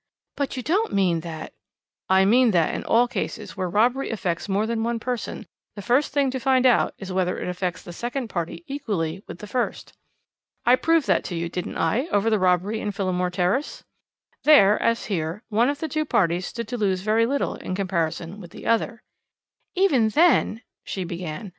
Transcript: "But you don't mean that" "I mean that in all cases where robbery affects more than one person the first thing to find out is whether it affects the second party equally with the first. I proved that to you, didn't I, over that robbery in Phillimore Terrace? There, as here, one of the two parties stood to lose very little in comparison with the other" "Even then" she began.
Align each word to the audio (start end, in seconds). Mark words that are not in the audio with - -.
"But 0.35 0.57
you 0.57 0.63
don't 0.63 0.91
mean 0.93 1.19
that" 1.19 1.53
"I 2.19 2.25
mean 2.25 2.49
that 2.57 2.73
in 2.73 2.83
all 2.85 3.07
cases 3.07 3.55
where 3.55 3.69
robbery 3.69 4.09
affects 4.09 4.49
more 4.49 4.65
than 4.65 4.81
one 4.81 4.99
person 4.99 5.45
the 5.75 5.83
first 5.83 6.11
thing 6.11 6.31
to 6.31 6.39
find 6.39 6.65
out 6.65 6.95
is 6.97 7.11
whether 7.13 7.37
it 7.37 7.47
affects 7.47 7.83
the 7.83 7.93
second 7.93 8.27
party 8.27 8.63
equally 8.65 9.21
with 9.27 9.37
the 9.37 9.45
first. 9.45 9.93
I 10.65 10.75
proved 10.75 11.05
that 11.05 11.23
to 11.25 11.35
you, 11.35 11.49
didn't 11.49 11.77
I, 11.77 12.07
over 12.07 12.31
that 12.31 12.39
robbery 12.39 12.79
in 12.81 12.91
Phillimore 12.91 13.29
Terrace? 13.31 13.83
There, 14.41 14.81
as 14.81 15.05
here, 15.05 15.43
one 15.49 15.69
of 15.69 15.77
the 15.79 15.87
two 15.87 16.05
parties 16.05 16.47
stood 16.47 16.67
to 16.69 16.77
lose 16.77 17.01
very 17.01 17.27
little 17.27 17.53
in 17.53 17.75
comparison 17.75 18.41
with 18.41 18.49
the 18.49 18.65
other" 18.65 19.03
"Even 19.85 20.09
then" 20.09 20.63
she 20.83 21.03
began. 21.03 21.49